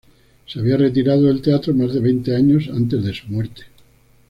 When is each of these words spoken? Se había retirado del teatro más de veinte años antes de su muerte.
Se 0.47 0.59
había 0.59 0.77
retirado 0.77 1.21
del 1.27 1.43
teatro 1.43 1.75
más 1.75 1.93
de 1.93 1.99
veinte 1.99 2.35
años 2.35 2.69
antes 2.73 3.03
de 3.03 3.13
su 3.13 3.27
muerte. 3.27 3.65